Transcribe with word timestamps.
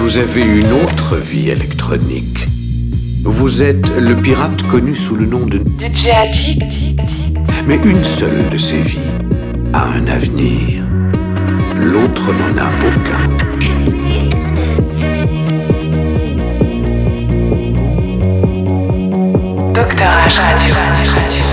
Vous 0.00 0.16
avez 0.16 0.40
une 0.40 0.72
autre 0.72 1.16
vie 1.16 1.50
électronique. 1.50 2.46
Vous 3.22 3.62
êtes 3.62 3.94
le 3.98 4.16
pirate 4.16 4.62
connu 4.62 4.96
sous 4.96 5.14
le 5.14 5.26
nom 5.26 5.44
de 5.44 5.58
DJ 5.58 6.08
Attic. 6.08 6.62
Mais 7.66 7.78
une 7.84 8.02
seule 8.02 8.48
de 8.48 8.56
ces 8.56 8.80
vies 8.80 8.98
a 9.74 9.84
un 9.90 10.06
avenir. 10.06 10.84
L'autre 11.76 12.32
n'en 12.32 12.56
a 12.56 12.70
aucun. 12.88 13.28
Docteur 19.74 20.12
H 20.26 20.40
Radio. 20.40 21.49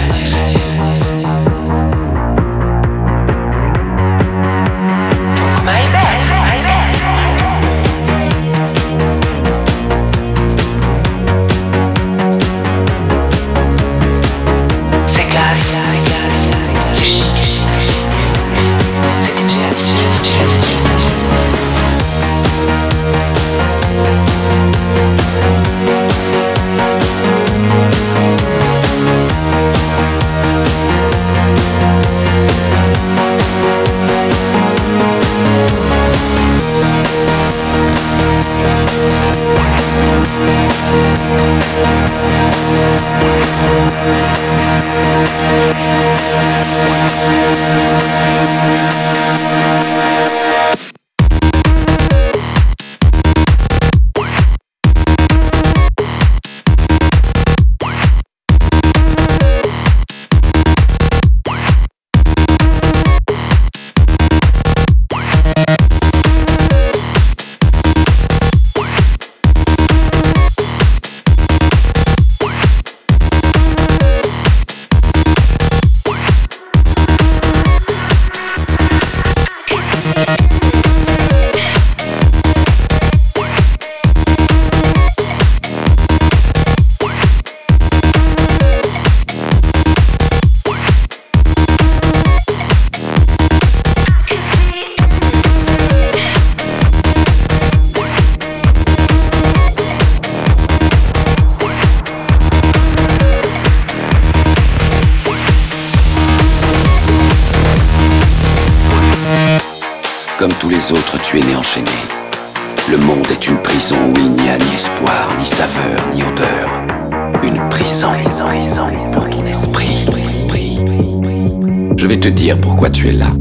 Je 121.97 122.05
vais 122.05 122.17
te 122.17 122.27
dire 122.27 122.61
pourquoi 122.61 122.91
tu 122.91 123.09
es 123.09 123.11
là. 123.11 123.31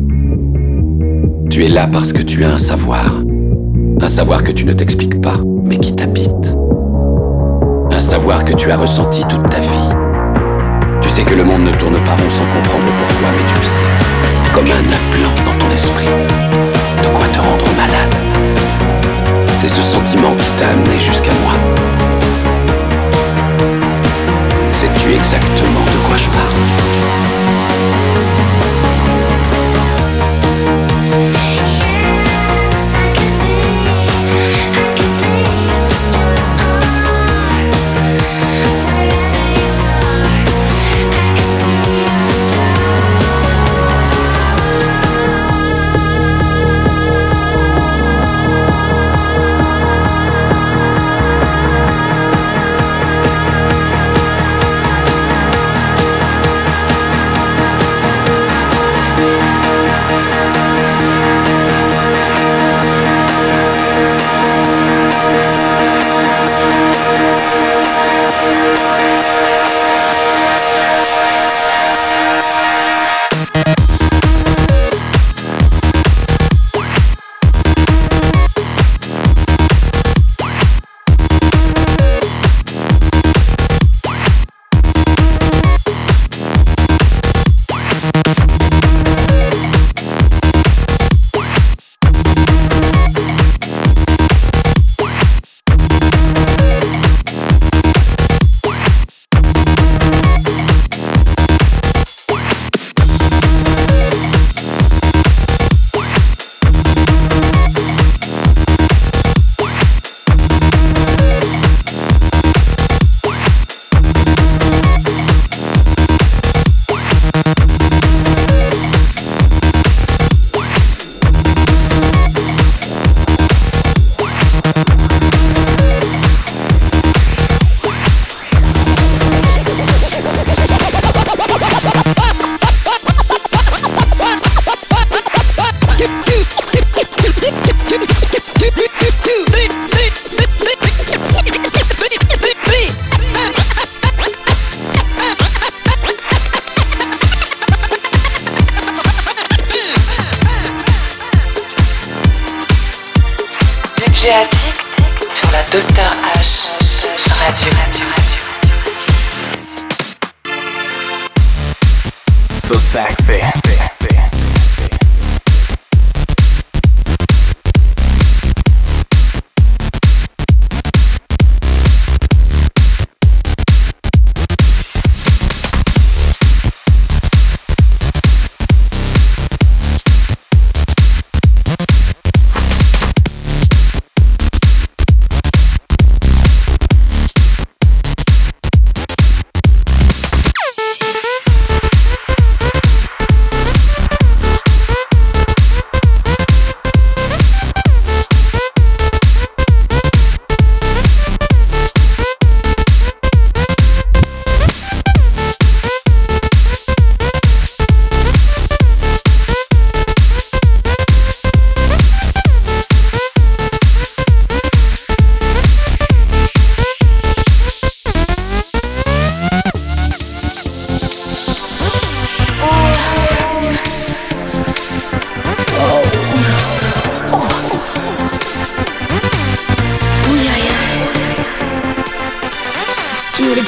Tu 1.50 1.66
es 1.66 1.68
là 1.68 1.86
parce 1.86 2.14
que 2.14 2.22
tu 2.22 2.42
as 2.42 2.54
un 2.54 2.58
savoir. 2.58 3.12
Un 4.00 4.08
savoir 4.08 4.42
que 4.42 4.50
tu 4.50 4.64
ne 4.64 4.72
t'expliques 4.72 5.20
pas, 5.20 5.36
mais 5.64 5.76
qui 5.76 5.94
t'habite. 5.94 6.56
Un 7.92 8.00
savoir 8.00 8.46
que 8.46 8.54
tu 8.54 8.70
as 8.70 8.78
ressenti 8.78 9.22
toute 9.28 9.46
ta 9.50 9.60
vie. 9.60 9.90
Tu 11.02 11.10
sais 11.10 11.22
que 11.22 11.34
le 11.34 11.44
monde 11.44 11.64
ne 11.64 11.70
tourne 11.72 12.02
pas 12.02 12.12
rond 12.12 12.30
sans 12.30 12.46
comprendre 12.46 12.86
pourquoi, 12.96 13.28
mais 13.30 13.46
tu 13.46 13.58
le 13.58 13.66
sais. 13.66 13.84
Comme 14.54 14.64
un 14.64 14.88
appelant 14.88 15.36
dans 15.44 15.58
ton 15.58 15.70
esprit. 15.74 16.08
De 17.02 17.08
quoi 17.14 17.28
te 17.28 17.38
rendre 17.38 17.66
malade. 17.76 18.14
C'est 19.58 19.68
ce 19.68 19.82
sentiment 19.82 20.30
qui 20.30 20.48
t'a 20.58 20.68
amené 20.68 20.98
jusqu'à 20.98 21.32
moi. 21.42 21.52
Sais-tu 24.70 25.12
exactement 25.12 25.84
de 25.84 26.08
quoi 26.08 26.16
je 26.16 26.30
parle? 26.30 26.56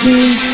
You. 0.04 0.47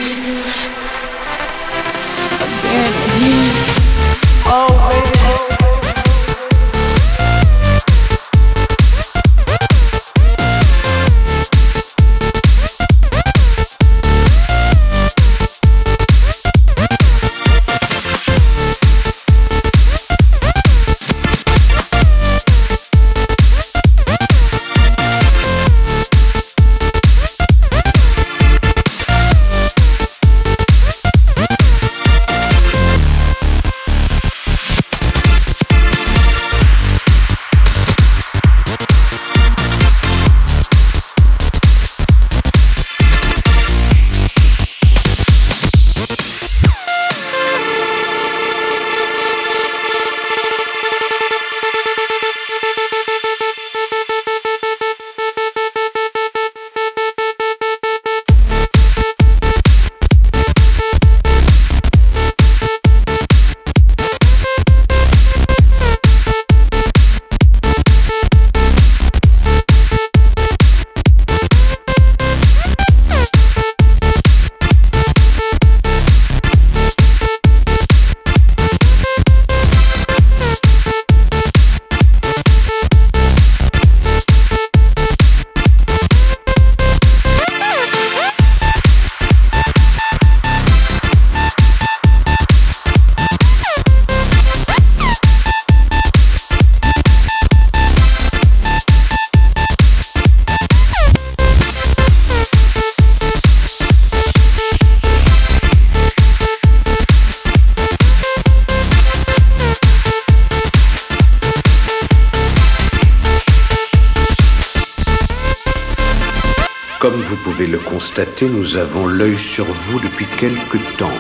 Nous 118.43 118.77
avons 118.77 119.07
l'œil 119.07 119.37
sur 119.37 119.65
vous 119.65 119.99
depuis 119.99 120.27
quelque 120.39 120.79
temps. 120.99 121.11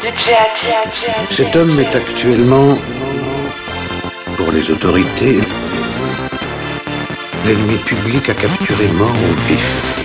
Cet 1.30 1.56
homme 1.56 1.78
est 1.80 1.96
actuellement, 1.96 2.78
pour 4.36 4.52
les 4.52 4.70
autorités, 4.70 5.40
l'ennemi 7.46 7.76
public 7.78 8.28
à 8.28 8.34
capturer 8.34 8.86
mort 8.96 9.08
au 9.08 9.48
vif. 9.48 10.03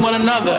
One 0.00 0.14
another. 0.14 0.58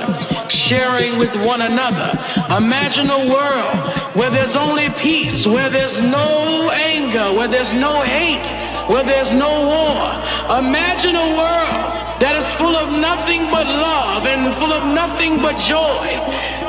Sharing 0.50 1.17
with 1.17 1.36
one 1.45 1.62
another. 1.62 2.12
Imagine 2.57 3.10
a 3.10 3.22
world 3.29 3.77
where 4.15 4.29
there's 4.29 4.55
only 4.55 4.89
peace, 4.89 5.45
where 5.48 5.69
there's 5.69 6.00
no 6.01 6.69
anger, 6.74 7.31
where 7.38 7.48
there's 7.48 7.74
no 7.74 8.01
hate, 8.01 8.48
where 8.89 9.03
there's 9.03 9.31
no 9.31 9.51
war. 9.74 10.57
Imagine 10.60 11.15
a 11.15 11.29
world 11.41 12.19
that 12.22 12.36
is 12.36 12.48
full 12.53 12.75
of 12.75 12.91
nothing 12.91 13.43
but 13.51 13.67
love 13.67 14.25
and 14.25 14.53
full 14.55 14.74
of 14.74 14.84
nothing 14.93 15.38
but 15.38 15.57
joy. 15.57 16.07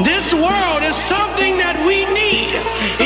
This 0.05 0.33
world 0.33 0.83
is 0.83 0.97
something 1.09 1.57
that 1.59 1.77
we 1.87 2.05
need. 2.21 2.97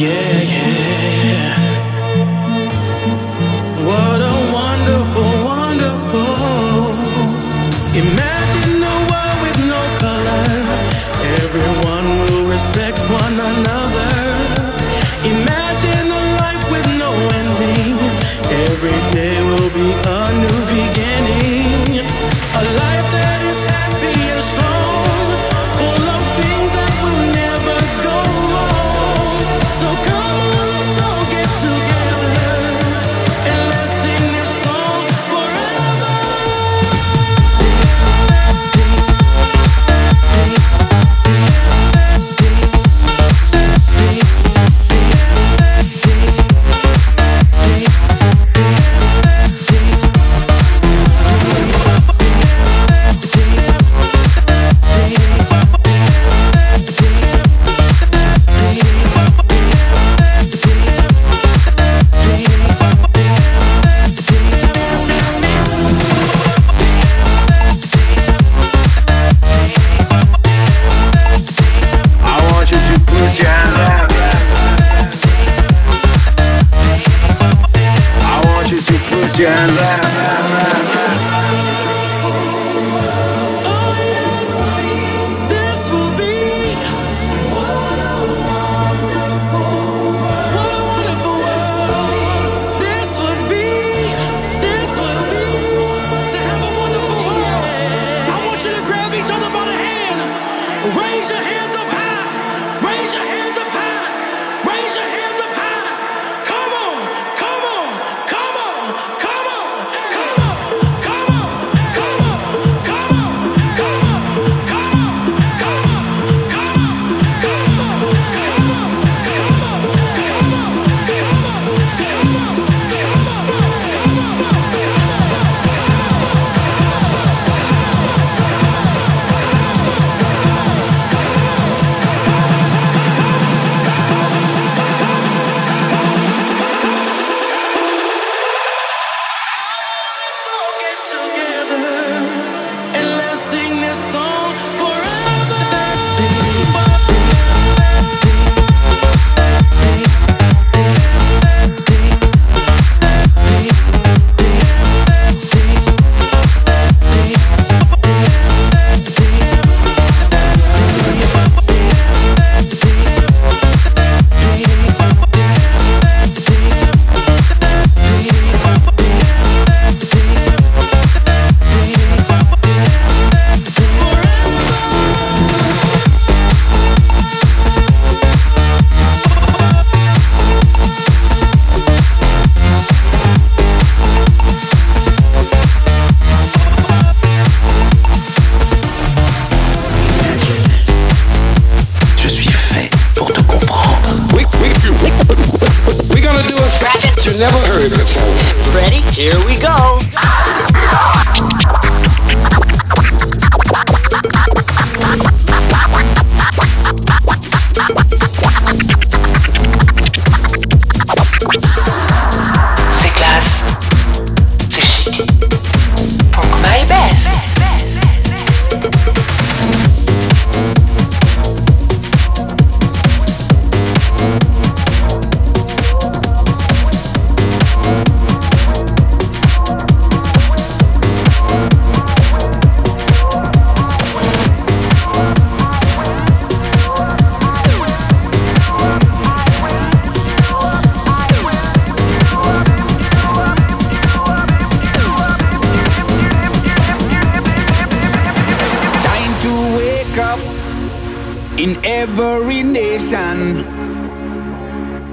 yeah, 0.00 0.40
yeah. 0.40 0.89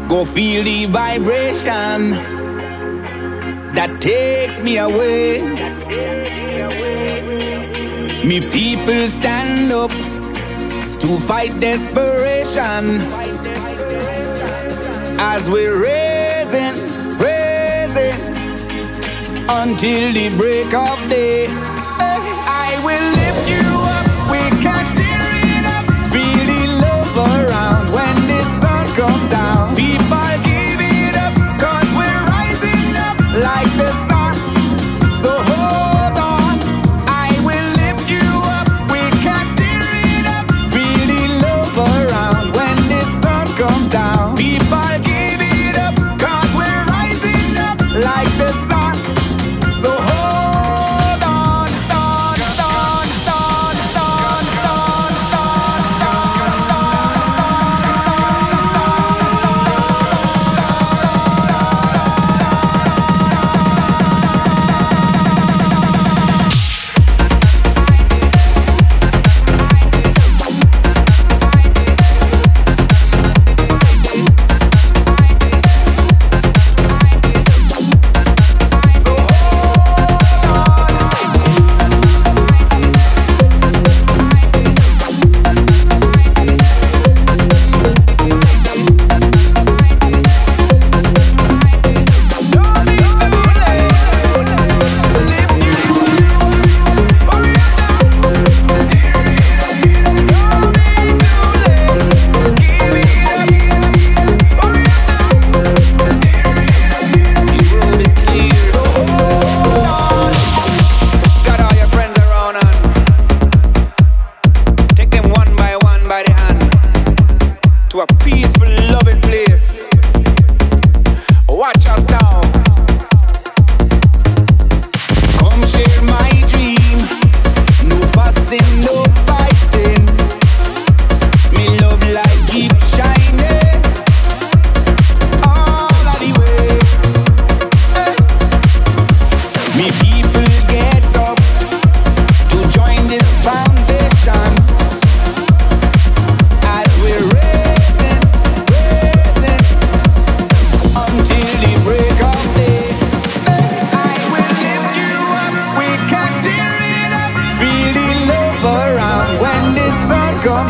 Go 0.07 0.23
feel 0.23 0.63
the 0.63 0.85
vibration 0.85 2.11
that 3.75 3.99
takes 3.99 4.57
me 4.61 4.77
away. 4.77 5.41
Me 8.23 8.39
people 8.39 9.07
stand 9.09 9.73
up 9.73 9.91
to 11.01 11.17
fight 11.17 11.59
desperation 11.59 13.01
as 15.19 15.49
we're 15.49 15.77
raising, 15.83 16.75
raising 17.17 18.17
until 19.49 20.13
the 20.13 20.29
break 20.37 20.73
of 20.73 21.09
day. 21.09 21.76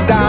down 0.06 0.27